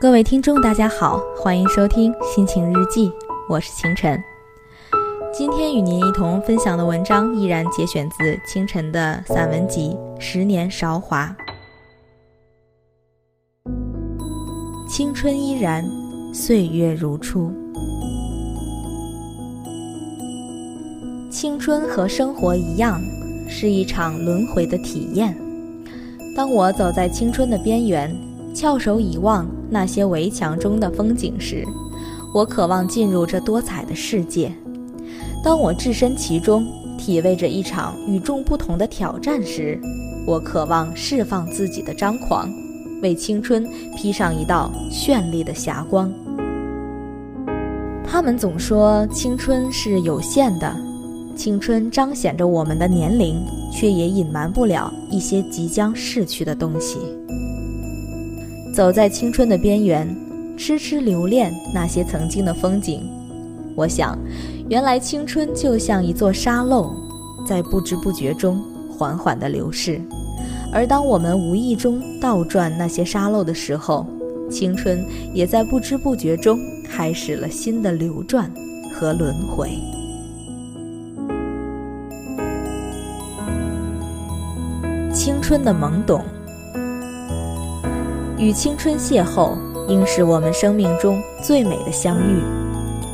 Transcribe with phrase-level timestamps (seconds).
[0.00, 3.08] 各位听众，大家好，欢迎收听《心情日记》，
[3.48, 4.16] 我是清晨。
[5.32, 11.34] 今天与您一同分享的文章依然节选自清晨的散文集《十年韶华》。
[14.88, 15.84] 青春依然，
[16.32, 17.52] 岁月如初。
[21.28, 23.00] 青春和生活一样，
[23.48, 25.36] 是一场轮回的体验。
[26.36, 28.16] 当我走在青春的边缘，
[28.58, 31.64] 翘首以望那些围墙中的风景时，
[32.34, 34.50] 我渴望进入这多彩的世界；
[35.44, 36.66] 当我置身其中，
[36.98, 39.80] 体味着一场与众不同的挑战时，
[40.26, 42.50] 我渴望释放自己的张狂，
[43.00, 43.64] 为青春
[43.96, 46.12] 披上一道绚丽的霞光。
[48.04, 50.76] 他们总说青春是有限的，
[51.36, 53.40] 青春彰显着我们的年龄，
[53.72, 56.98] 却也隐瞒不了一些即将逝去的东西。
[58.78, 60.06] 走在青春的边缘，
[60.56, 63.10] 痴痴留恋那些曾经的风景。
[63.74, 64.16] 我想，
[64.68, 66.94] 原来青春就像一座沙漏，
[67.44, 70.00] 在不知不觉中缓缓地流逝。
[70.72, 74.06] 而当我们无意中倒转那些沙漏的时候，
[74.48, 75.04] 青春
[75.34, 76.56] 也在不知不觉中
[76.88, 78.48] 开始了新的流转
[78.94, 79.70] 和轮回。
[85.12, 86.22] 青春的懵懂。
[88.38, 89.56] 与青春邂逅，
[89.88, 92.40] 应是我们生命中最美的相遇。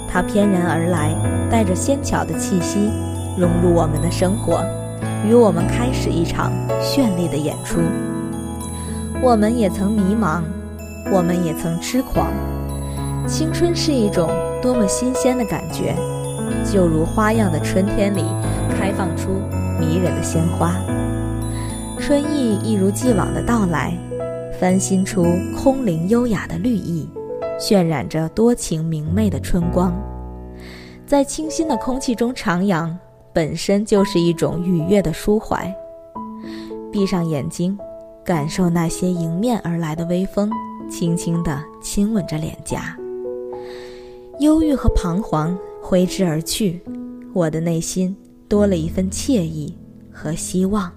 [0.06, 1.14] 它翩然而来，
[1.50, 2.90] 带着仙巧的气息，
[3.38, 4.62] 融入我们的生活，
[5.26, 7.80] 与我们开始一场绚丽的演出。
[9.22, 10.42] 我们也曾迷茫，
[11.10, 12.26] 我们也曾痴狂。
[13.26, 14.28] 青春是一种
[14.60, 15.96] 多么新鲜的感觉，
[16.70, 18.22] 就如花样的春天里
[18.78, 19.30] 开放出
[19.80, 20.74] 迷人的鲜花。
[21.98, 23.96] 春意一如既往的到来。
[24.58, 27.08] 翻新出空灵优雅的绿意，
[27.58, 29.92] 渲染着多情明媚的春光，
[31.06, 32.94] 在清新的空气中徜徉，
[33.32, 35.74] 本身就是一种愉悦的抒怀。
[36.92, 37.76] 闭上眼睛，
[38.24, 40.50] 感受那些迎面而来的微风，
[40.88, 42.96] 轻轻地亲吻着脸颊。
[44.38, 46.80] 忧郁和彷徨挥之而去，
[47.32, 48.16] 我的内心
[48.48, 49.76] 多了一份惬意
[50.12, 50.90] 和希望。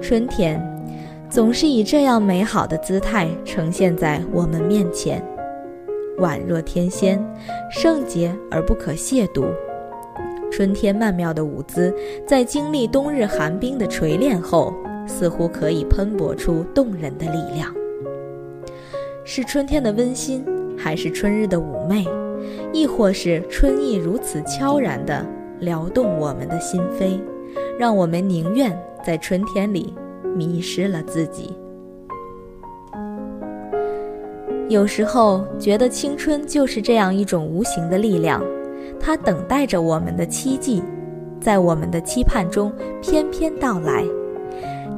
[0.00, 0.75] 春天。
[1.36, 5.22] 总是以这样美好的姿态呈现在我们面前，
[6.16, 7.22] 宛若天仙，
[7.70, 9.44] 圣洁而不可亵渎。
[10.50, 11.94] 春天曼妙的舞姿，
[12.26, 14.72] 在经历冬日寒冰的锤炼后，
[15.06, 17.70] 似乎可以喷薄出动人的力量。
[19.22, 20.42] 是春天的温馨，
[20.74, 22.06] 还是春日的妩媚，
[22.72, 25.22] 亦或是春意如此悄然地
[25.60, 27.20] 撩动我们的心扉，
[27.78, 29.92] 让我们宁愿在春天里。
[30.36, 31.56] 迷失了自己。
[34.68, 38.42] 有时候觉得青春就是这样一种无形的力量，
[38.98, 40.82] 它等待着我们的期冀，
[41.40, 44.04] 在我们的期盼中翩翩到来。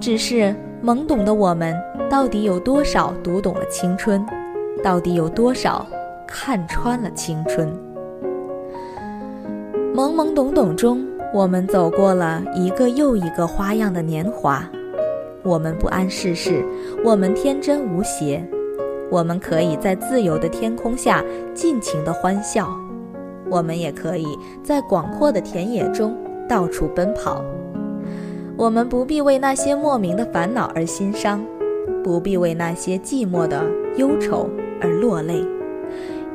[0.01, 1.77] 只是懵懂的我们，
[2.09, 4.25] 到底有多少读懂了青春？
[4.83, 5.87] 到底有多少
[6.27, 7.69] 看穿了青春？
[9.95, 11.05] 懵懵懂懂中，
[11.35, 14.67] 我们走过了一个又一个花样的年华。
[15.49, 16.63] 我们不谙世事，
[17.03, 18.47] 我们天真无邪，
[19.11, 22.69] 我们可以在自由的天空下尽情的欢笑，
[23.49, 24.27] 我们也可以
[24.63, 26.15] 在广阔的田野中
[26.47, 27.43] 到处奔跑。
[28.59, 31.43] 我们不必为那些莫名的烦恼而心伤，
[32.05, 33.65] 不必为那些寂寞的
[33.97, 34.51] 忧愁
[34.83, 35.43] 而落泪，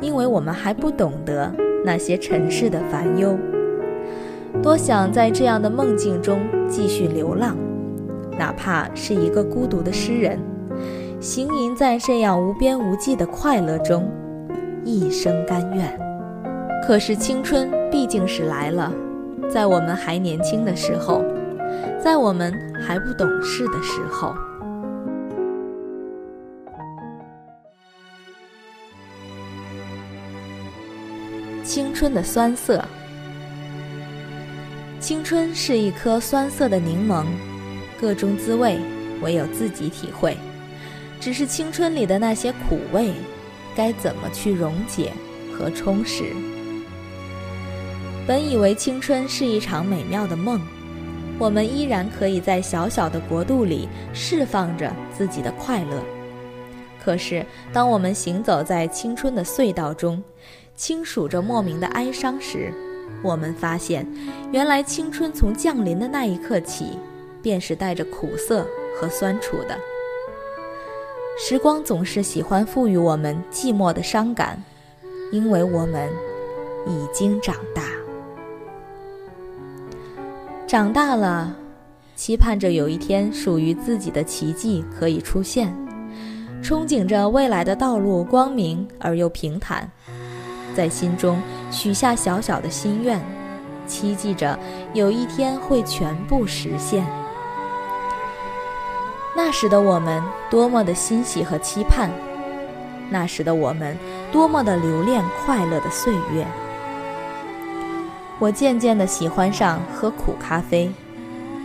[0.01, 1.53] 因为我们还不懂得
[1.85, 3.37] 那些尘世的烦忧。
[4.63, 7.55] 多想在这样的梦境中继续流浪。
[8.37, 10.39] 哪怕是一个孤独的诗人，
[11.19, 14.09] 行吟在这样无边无际的快乐中，
[14.83, 15.99] 一生甘愿。
[16.85, 18.91] 可是青春毕竟是来了，
[19.49, 21.23] 在我们还年轻的时候，
[22.03, 22.53] 在我们
[22.85, 24.35] 还不懂事的时候，
[31.63, 32.83] 青春的酸涩。
[34.99, 37.25] 青春是一颗酸涩的柠檬。
[38.03, 38.77] 各种滋味，
[39.21, 40.35] 唯有自己体会。
[41.21, 43.13] 只是青春里的那些苦味，
[43.73, 45.13] 该怎么去溶解
[45.53, 46.25] 和充实？
[48.27, 50.59] 本以为青春是一场美妙的梦，
[51.39, 56.03] 我们依然可以在小小的国度里释放着自己的快乐。
[57.01, 60.21] 可是，当我们行走在青春的隧道中，
[60.75, 62.73] 轻数着莫名的哀伤时，
[63.23, 64.05] 我们发现，
[64.51, 66.99] 原来青春从降临的那一刻起。
[67.43, 69.77] 便是带着苦涩和酸楚的。
[71.37, 74.63] 时光总是喜欢赋予我们寂寞的伤感，
[75.31, 76.09] 因为我们
[76.87, 77.83] 已经长大。
[80.67, 81.55] 长大了，
[82.15, 85.75] 期盼着有一天属于自己的奇迹可以出现，
[86.63, 89.89] 憧憬着未来的道路光明而又平坦，
[90.75, 91.41] 在心中
[91.71, 93.19] 许下小小的心愿，
[93.87, 94.57] 期冀着
[94.93, 97.03] 有一天会全部实现。
[99.53, 102.09] 那时的我们多么的欣喜和期盼，
[103.11, 103.95] 那时的我们
[104.31, 106.43] 多么的留恋快乐的岁月。
[108.39, 110.91] 我渐渐的喜欢上喝苦咖啡，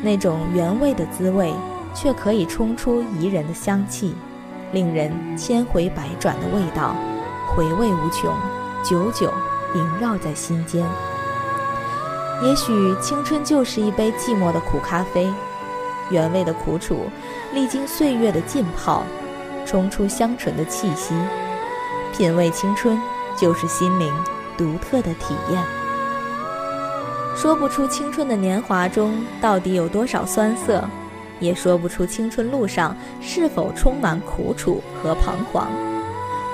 [0.02, 1.50] 那种原味的滋味，
[1.94, 4.14] 却可以冲出宜人的香气，
[4.72, 6.94] 令人千回百转的味道，
[7.56, 8.30] 回味无穷，
[8.84, 9.32] 久久
[9.74, 10.84] 萦绕在心间。
[12.42, 15.32] 也许青春就是一杯寂寞的苦咖啡，
[16.10, 17.10] 原味的苦楚，
[17.52, 19.02] 历经岁月的浸泡，
[19.66, 21.14] 冲出香醇的气息。
[22.16, 22.98] 品味青春，
[23.36, 24.12] 就是心灵
[24.56, 25.62] 独特的体验。
[27.36, 30.82] 说不出青春的年华中到底有多少酸涩，
[31.38, 35.68] 也说不出青春路上是否充满苦楚和彷徨。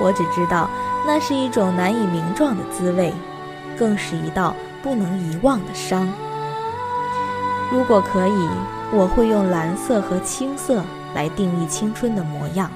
[0.00, 0.68] 我只知道，
[1.06, 3.14] 那是一种难以名状的滋味，
[3.78, 6.06] 更是一道不能遗忘的伤。
[7.72, 8.48] 如果可以，
[8.92, 10.84] 我会用蓝色和青色
[11.14, 12.70] 来定义青春的模样。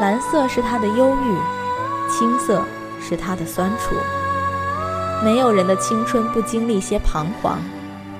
[0.00, 2.62] 蓝色是它的忧郁，青色
[3.00, 3.94] 是它的酸楚。
[5.22, 7.58] 没有人的青春不经历些彷徨，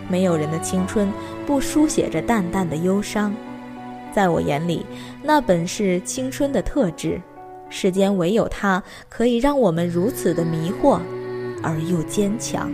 [0.08, 1.12] 没有人的青春
[1.46, 3.34] 不书写着淡淡的忧伤。
[4.12, 4.86] 在我眼里，
[5.22, 7.20] 那本是青春的特质。
[7.68, 11.00] 世间唯有它可以让我们如此的迷惑，
[11.62, 12.70] 而又坚强。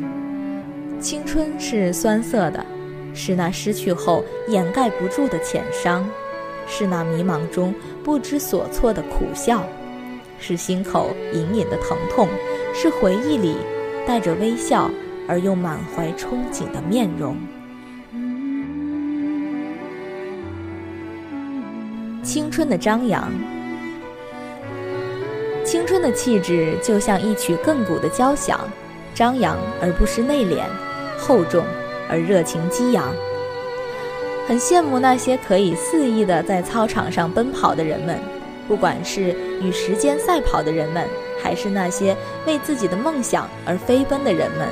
[1.01, 2.65] 青春是酸涩的，
[3.15, 6.09] 是那失去后掩盖不住的浅伤，
[6.67, 7.75] 是那迷茫中
[8.05, 9.65] 不知所措的苦笑，
[10.39, 12.29] 是心口隐隐的疼痛，
[12.75, 13.57] 是回忆里。
[14.07, 14.91] 带着微笑
[15.29, 17.37] 而又满怀憧憬的面容，
[22.25, 23.31] 青春的张扬，
[25.65, 28.59] 青春的气质就像一曲亘古的交响，
[29.15, 30.65] 张扬而不失内敛，
[31.19, 31.65] 厚重
[32.11, 33.15] 而热情激昂。
[34.49, 38.19] 很羡慕那些可以肆意的在操场上奔跑的人们，
[38.67, 41.07] 不管是与时间赛跑的人们。
[41.43, 42.15] 还是那些
[42.47, 44.69] 为自己的梦想而飞奔的人们，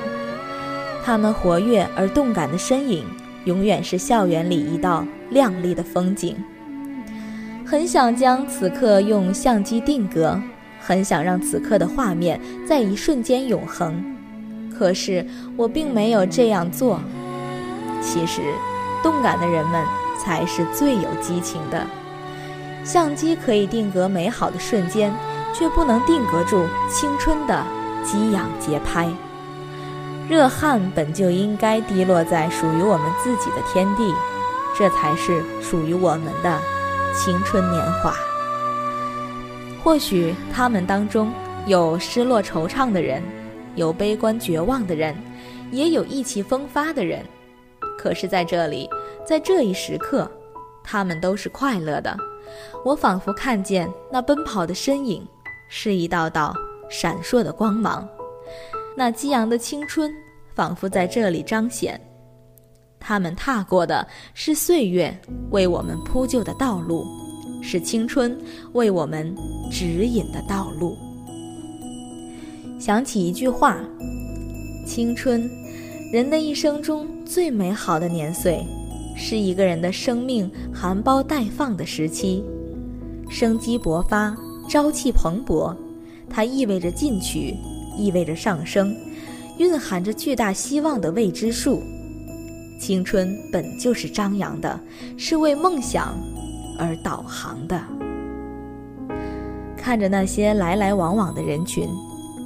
[1.02, 3.06] 他们活跃而动感的身影，
[3.46, 6.36] 永远是校园里一道亮丽的风景。
[7.64, 10.38] 很想将此刻用相机定格，
[10.78, 14.04] 很想让此刻的画面在一瞬间永恒。
[14.78, 15.26] 可是
[15.56, 17.00] 我并没有这样做。
[18.02, 18.54] 其实，
[19.02, 19.84] 动感的人们
[20.18, 21.86] 才是最有激情的。
[22.84, 25.12] 相机可以定格美好的瞬间。
[25.54, 27.64] 却不能定格住青春的
[28.04, 29.08] 激昂节拍。
[30.28, 34.14] 热汗本就应该滴落在属于我们自己的天地，
[34.78, 36.60] 这才是属于我们的
[37.14, 38.14] 青春年华。
[39.82, 41.32] 或许他们当中
[41.66, 43.22] 有失落惆怅的人，
[43.74, 45.16] 有悲观绝望的人，
[45.72, 47.24] 也有意气风发的人。
[47.98, 48.88] 可是，在这里，
[49.26, 50.30] 在这一时刻，
[50.84, 52.16] 他们都是快乐的。
[52.84, 55.26] 我仿佛看见那奔跑的身影。
[55.70, 56.54] 是一道道
[56.88, 58.08] 闪烁的光芒，
[58.96, 60.10] 那激昂的青春
[60.54, 62.00] 仿佛在这里彰显。
[62.98, 65.14] 他们踏过的是岁月
[65.50, 67.04] 为我们铺就的道路，
[67.62, 68.34] 是青春
[68.72, 69.36] 为我们
[69.70, 70.96] 指引的道路。
[72.80, 73.76] 想起一句话：
[74.86, 75.50] 青春，
[76.10, 78.64] 人的一生中最美好的年岁，
[79.14, 82.42] 是一个人的生命含苞待放的时期，
[83.28, 84.36] 生机勃发。
[84.70, 85.74] 朝气蓬勃，
[86.28, 87.54] 它意味着进取，
[87.96, 88.94] 意味着上升，
[89.56, 91.82] 蕴含着巨大希望的未知数。
[92.78, 94.78] 青春本就是张扬的，
[95.16, 96.14] 是为梦想
[96.78, 97.80] 而导航的。
[99.74, 101.88] 看着那些来来往往的人群，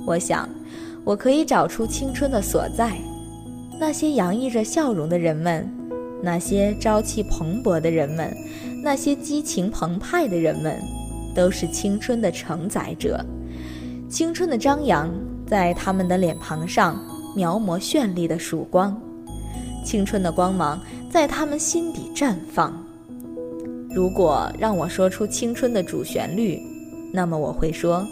[0.06, 0.48] 我想，
[1.04, 2.96] 我可以找出青春的所在。
[3.82, 5.68] 那些洋溢着笑容的人们，
[6.22, 8.32] 那些朝气蓬勃的人们，
[8.80, 10.80] 那些激情澎湃的人们。
[11.34, 13.24] 都是青春的承载者，
[14.08, 15.10] 青春的张扬
[15.46, 17.02] 在他们的脸庞上
[17.34, 18.96] 描摹绚丽的曙光，
[19.84, 22.86] 青春的光芒在他们心底绽放。
[23.90, 26.60] 如果让我说出青春的主旋律，
[27.12, 28.06] 那么我会说，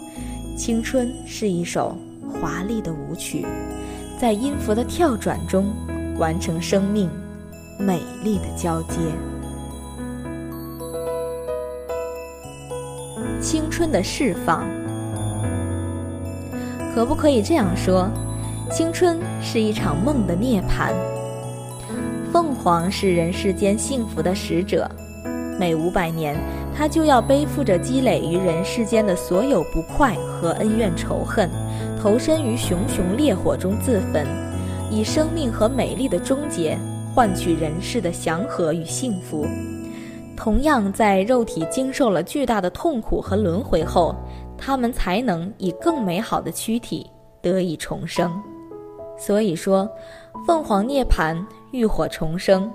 [0.57, 1.95] 青春是一首
[2.27, 3.45] 华丽的舞曲，
[4.21, 5.73] 在音符的跳转中
[6.19, 7.09] 完成生命
[7.79, 8.99] 美丽的交接。
[13.41, 14.63] 青春的释放。
[16.93, 18.07] 可不可以这样说？
[18.69, 20.93] 青春是一场梦的涅槃。
[22.31, 24.87] 凤凰是人世间幸福的使者，
[25.59, 26.37] 每五百年，
[26.75, 31.49] 他就要背负着积累于人世间的所有不快和恩怨仇恨，
[32.01, 34.25] 投身于熊熊烈火中自焚，
[34.89, 36.77] 以生命和美丽的终结
[37.13, 39.45] 换取人世的祥和与幸福。
[40.35, 44.15] 同样，在肉体经受了巨大的痛苦和轮回后，
[44.57, 47.05] 他们才能以更美好的躯体
[47.41, 48.31] 得以重生。
[49.17, 49.89] 所以说，
[50.47, 51.37] 凤凰涅槃。
[51.71, 52.69] 浴火重生，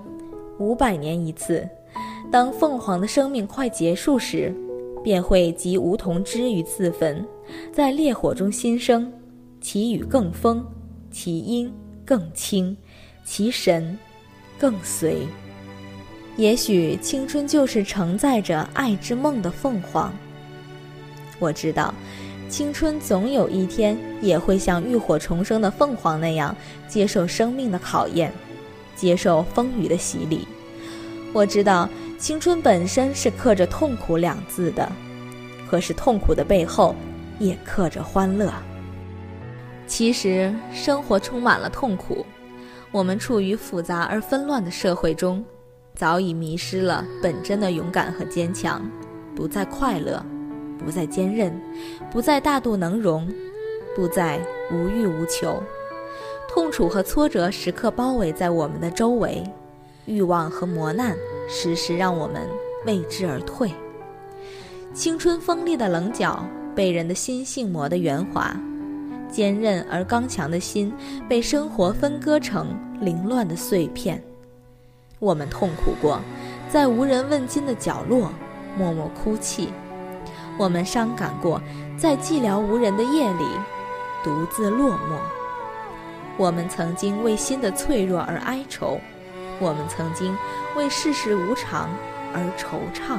[0.58, 1.68] 五百年一次。
[2.30, 4.54] 当凤凰的生命快结束时，
[5.02, 7.26] 便会集梧桐枝于自焚，
[7.72, 9.12] 在烈火中新生。
[9.60, 10.64] 其羽更丰，
[11.10, 11.72] 其音
[12.04, 12.76] 更清，
[13.24, 13.98] 其神
[14.58, 15.26] 更随。
[16.36, 20.12] 也许青春就是承载着爱之梦的凤凰。
[21.38, 21.92] 我知道，
[22.48, 26.54] 青春总有一天也会像浴火重生的凤凰那样，
[26.86, 28.32] 接受生命的考验。
[28.94, 30.46] 接受风雨的洗礼，
[31.36, 34.90] 我知道青春本身是刻着痛苦两字的，
[35.70, 36.94] 可是痛苦的背后
[37.38, 38.50] 也刻着欢乐。
[39.86, 42.24] 其实生活充满了痛苦，
[42.90, 45.44] 我们处于复杂而纷乱的社会中，
[45.94, 48.90] 早已迷失了本真的勇敢和坚强，
[49.34, 50.24] 不再快乐，
[50.82, 51.54] 不再坚韧，
[52.10, 53.30] 不再大度能容，
[53.94, 54.40] 不再
[54.72, 55.62] 无欲无求。
[56.48, 59.44] 痛楚和挫折时刻包围在我们的周围，
[60.06, 61.16] 欲望和磨难
[61.48, 62.48] 时时让我们
[62.86, 63.70] 为之而退。
[64.94, 66.42] 青春锋利的棱角
[66.74, 68.56] 被人的心性磨得圆滑，
[69.30, 70.92] 坚韧而刚强的心
[71.28, 72.68] 被生活分割成
[73.00, 74.22] 凌乱的碎片。
[75.18, 76.20] 我们痛苦过，
[76.68, 78.30] 在无人问津的角落
[78.78, 79.68] 默默哭泣；
[80.58, 81.60] 我们伤感过，
[81.98, 83.44] 在寂寥无人的夜里
[84.22, 85.18] 独自落寞。
[86.38, 89.00] 我们曾经为心的脆弱而哀愁，
[89.58, 90.36] 我们曾经
[90.76, 91.88] 为世事无常
[92.34, 93.18] 而惆怅。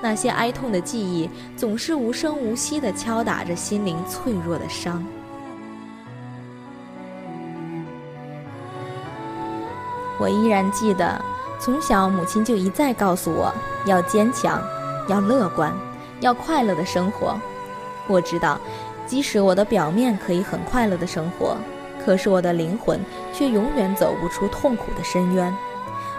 [0.00, 5.04] 那些哀痛的记忆，总是无声无息地敲打着心灵脆弱的伤。
[10.18, 11.20] 我依然记得，
[11.60, 13.52] 从小母亲就一再告诉我
[13.86, 14.62] 要坚强，
[15.08, 15.72] 要乐观，
[16.20, 17.38] 要快乐的生活。
[18.08, 18.58] 我知道。
[19.04, 21.56] 即使我的表面可以很快乐的生活，
[22.04, 23.00] 可是我的灵魂
[23.32, 25.54] 却永远走不出痛苦的深渊。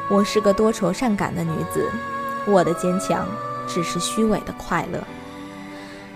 [0.09, 1.89] 我是个多愁善感的女子，
[2.45, 3.27] 我的坚强
[3.67, 4.99] 只是虚伪的快乐。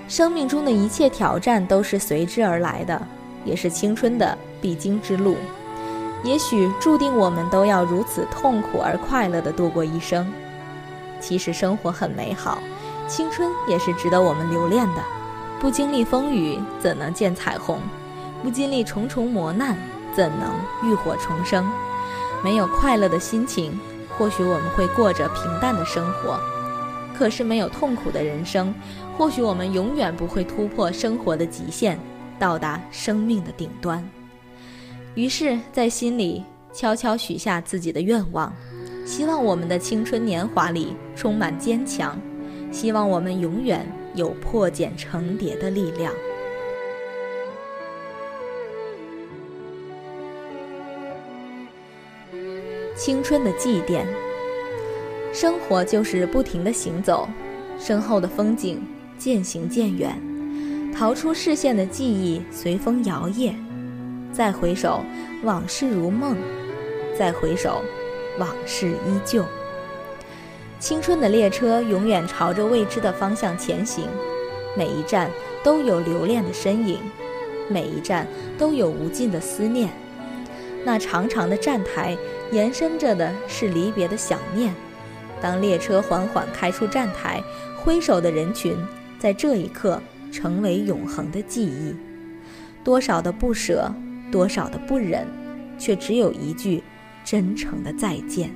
[0.07, 3.01] 生命中的一切挑战都是随之而来的，
[3.43, 5.35] 也是青春的必经之路。
[6.23, 10.25] 也许注定我们都要如此痛苦而快乐地度过一生。
[11.19, 12.59] 其实生活很美好，
[13.07, 15.01] 青春也是值得我们留恋的。
[15.59, 17.79] 不经历风雨，怎能见彩虹？
[18.43, 19.77] 不经历重重磨难，
[20.15, 20.53] 怎能
[20.83, 21.65] 浴火重生？
[22.43, 23.79] 没有快乐的心情，
[24.17, 26.39] 或许我们会过着平淡的生活；
[27.17, 28.73] 可是没有痛苦的人生，
[29.17, 31.99] 或许我们永远不会突破生活的极限，
[32.37, 34.07] 到达生命的顶端。
[35.15, 38.53] 于是，在心里悄悄许下自己的愿望，
[39.05, 42.19] 希望我们的青春年华里充满坚强，
[42.71, 43.85] 希望我们永远。
[44.13, 46.11] 有破茧成蝶的力量。
[52.97, 54.03] 青春的祭奠，
[55.31, 57.29] 生活就是不停的行走，
[57.79, 58.81] 身后的风景
[59.19, 60.19] 渐行渐远，
[60.91, 63.53] 逃出视线的记忆随风摇曳，
[64.33, 65.03] 再回首，
[65.43, 66.35] 往事如梦；
[67.15, 67.83] 再回首，
[68.39, 69.45] 往事依旧。
[70.79, 74.05] 青春的列车永远朝着未知的方向前行，
[74.75, 75.29] 每一站
[75.63, 76.99] 都有留恋的身影，
[77.69, 78.25] 每一站
[78.57, 79.87] 都有无尽的思念。
[80.83, 82.17] 那长长的站台
[82.51, 84.73] 延伸着的是离别的想念。
[85.41, 87.41] 当列车缓缓开出站台，
[87.77, 88.75] 挥手的人群
[89.19, 90.01] 在这一刻
[90.31, 91.95] 成为永恒的记忆。
[92.83, 93.93] 多少的不舍，
[94.31, 95.27] 多少的不忍，
[95.77, 96.81] 却只有一句
[97.23, 98.49] 真诚的再见。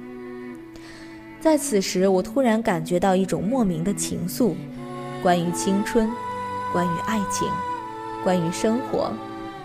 [1.39, 4.53] 在此时，我突然感觉到一种莫名的情愫，
[5.21, 6.09] 关于青春，
[6.71, 7.47] 关于爱情，
[8.23, 9.11] 关于生活，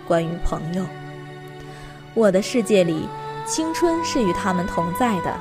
[0.07, 0.83] 关于朋友。
[2.13, 3.07] 我的世界里，
[3.47, 5.33] 青春是与他们同在的，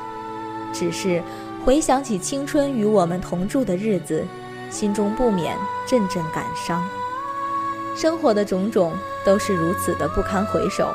[0.72, 1.20] 只是
[1.64, 4.24] 回想起青春与我们同住的日子，
[4.70, 6.82] 心中不免阵阵感伤。
[7.96, 8.92] 生活的种种
[9.24, 10.94] 都是如此的不堪回首，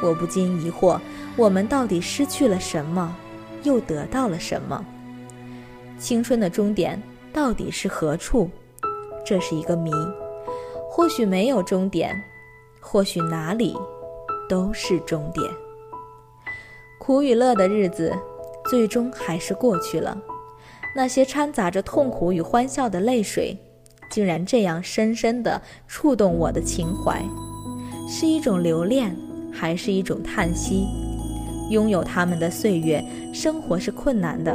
[0.00, 1.00] 我不禁疑惑：
[1.34, 3.14] 我们到底失去了什么？
[3.64, 4.84] 又得到了什么？
[5.98, 8.48] 青春的终点到底是何处？
[9.24, 9.90] 这是一个谜。
[10.88, 12.22] 或许没有终点，
[12.80, 13.76] 或许哪里
[14.48, 15.44] 都是终点。
[17.06, 18.12] 苦与乐的日子，
[18.68, 20.18] 最终还是过去了。
[20.96, 23.56] 那些掺杂着痛苦与欢笑的泪水，
[24.10, 27.22] 竟然这样深深地触动我的情怀，
[28.08, 29.16] 是一种留恋，
[29.52, 30.84] 还是一种叹息？
[31.70, 33.00] 拥有他们的岁月，
[33.32, 34.52] 生活是困难的；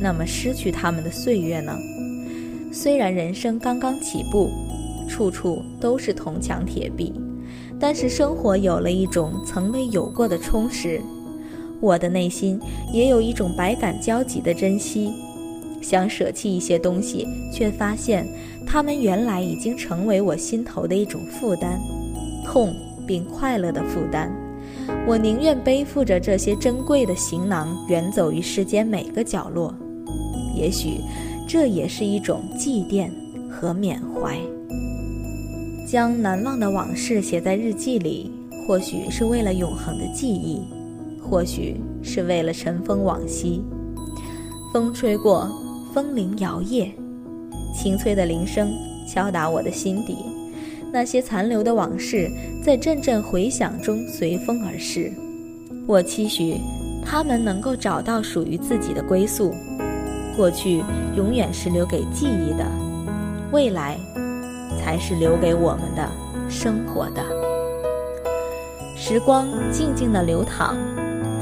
[0.00, 1.76] 那么失去他们的岁月呢？
[2.72, 4.48] 虽然人生刚刚起步，
[5.06, 7.12] 处处都是铜墙铁壁，
[7.78, 10.98] 但是生活有了一种从未有过的充实，
[11.84, 12.58] 我的内心
[12.90, 15.12] 也有一种百感交集的珍惜。
[15.82, 18.26] 想舍弃一些东西，却发现
[18.66, 21.78] 它们原来已经成为我心头的一种负担，
[22.42, 22.74] 痛
[23.06, 24.32] 并快乐的负担。
[25.06, 29.74] 我宁愿背负着这些珍贵的行囊，远走于世间每个角落。
[30.56, 31.00] 也许，
[31.46, 33.10] 这也是一种祭奠
[33.50, 34.38] 和缅怀。
[35.86, 38.30] 将难忘的往事写在日记里，
[38.66, 40.62] 或许是为了永恒的记忆，
[41.28, 43.64] 或许是为了尘封往昔。
[44.72, 45.48] 风吹过。
[45.94, 46.90] 风铃摇曳，
[47.72, 48.68] 清脆的铃声
[49.06, 50.16] 敲打我的心底。
[50.92, 52.28] 那些残留的往事，
[52.64, 55.12] 在阵阵回响中随风而逝。
[55.86, 56.56] 我期许
[57.06, 59.54] 他们能够找到属于自己的归宿。
[60.36, 60.82] 过去
[61.16, 62.66] 永远是留给记忆的，
[63.52, 63.96] 未来
[64.76, 66.10] 才是留给我们的
[66.50, 67.22] 生活的。
[68.96, 70.76] 时光静静地流淌，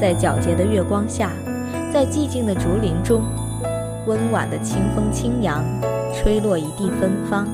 [0.02, 1.30] 在皎洁的月光下，
[1.92, 3.22] 在寂静的竹林中。
[4.08, 5.62] 温婉的清风轻扬，
[6.12, 7.46] 吹落一地芬芳，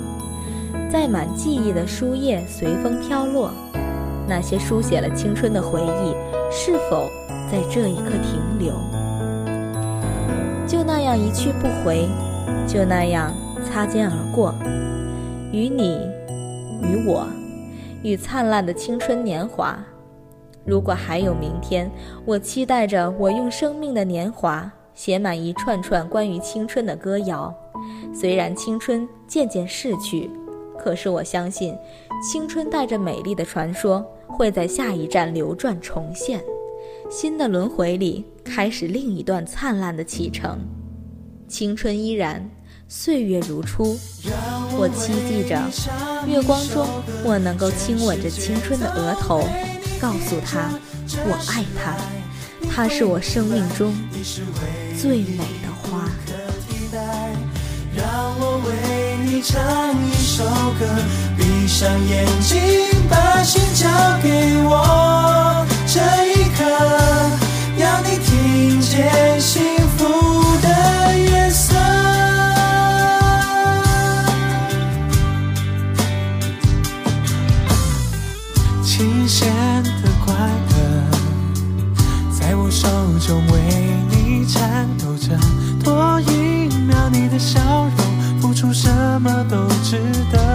[0.91, 3.51] 载满记忆的书页随风飘落。
[4.27, 6.15] 那些书写了青春的回忆，
[6.51, 7.07] 是否
[7.53, 8.73] 在这一刻停留？
[10.67, 12.09] 就那样一去不回，
[12.67, 13.31] 就那样
[13.63, 14.55] 擦肩而过。
[15.53, 16.01] 与你，
[16.81, 17.27] 与我，
[18.03, 19.79] 与灿烂的青春年华。
[20.69, 21.91] 如果还有明天，
[22.27, 24.71] 我期待着我用生命的年华。
[24.95, 27.55] 写满一串串关于青春的歌谣，
[28.13, 30.29] 虽然青春渐渐逝去，
[30.77, 31.73] 可是我相信，
[32.21, 36.43] 青春带着美丽的传说，会在下一站流转重现，
[37.09, 40.59] 新的轮回里开始另一段灿烂的启程。
[41.47, 42.51] 青春依然，
[42.89, 43.97] 岁月如初，
[44.77, 45.63] 我期冀着，
[46.27, 46.85] 月光中
[47.25, 49.43] 我能够亲吻着青春的额头，
[50.01, 50.71] 告诉他，
[51.27, 51.97] 我爱他。
[52.71, 53.95] 他是我生命中
[55.01, 56.09] 最美的花。
[57.97, 58.07] 让
[58.39, 58.71] 我为
[59.25, 59.59] 你唱
[60.07, 60.45] 一首
[60.79, 60.87] 歌，
[61.37, 62.61] 闭上眼睛，
[63.11, 63.89] 把心交
[64.23, 64.29] 给
[64.65, 65.67] 我。
[65.87, 66.28] 这
[87.39, 87.61] 笑
[87.97, 88.91] 容，付出什
[89.23, 89.99] 么都值
[90.33, 90.48] 得。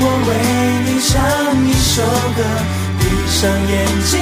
[0.00, 0.30] 我为
[0.84, 0.96] 你。
[1.06, 1.14] 唱
[1.64, 2.02] 一首
[2.36, 2.40] 歌，
[2.98, 3.72] 闭上眼
[4.04, 4.18] 睛，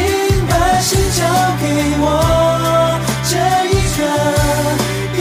[0.49, 1.19] 把心交
[1.61, 1.65] 给
[1.99, 2.05] 我。
[3.25, 3.33] 这
[3.71, 3.99] 一刻，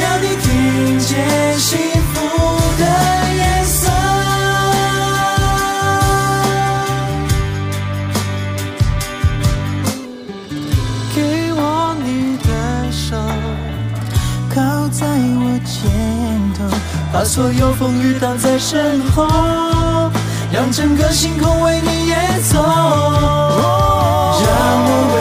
[0.02, 1.10] 要你听见
[1.58, 1.70] 幸
[2.12, 2.16] 福
[2.80, 2.84] 的
[3.38, 3.80] 颜色。
[11.16, 11.18] 给
[11.54, 12.48] 我你的
[12.92, 13.16] 手，
[14.54, 15.80] 靠在我肩
[16.58, 16.60] 头，
[17.14, 19.26] 把所有风雨挡在身后，
[20.54, 22.62] 让整个星空为你演奏。
[22.62, 22.70] 让
[24.86, 25.18] 我为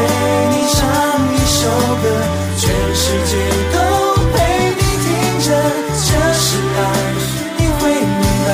[0.52, 0.78] 你唱
[1.32, 1.60] 一首
[2.02, 2.04] 歌，
[2.58, 3.32] 全世界
[3.72, 3.76] 都
[4.28, 4.36] 陪
[4.76, 5.08] 你听
[5.40, 5.48] 着。
[5.88, 6.44] 这是
[6.76, 6.78] 爱，
[7.56, 8.52] 你会明白，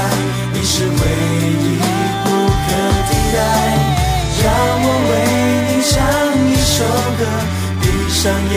[0.54, 1.02] 你是唯
[1.58, 1.82] 一
[2.22, 2.70] 不可
[3.08, 3.36] 替代。
[4.38, 4.46] 让
[4.80, 5.12] 我为
[5.66, 5.90] 你唱
[6.46, 6.78] 一首
[7.18, 7.20] 歌，
[7.82, 8.56] 闭上眼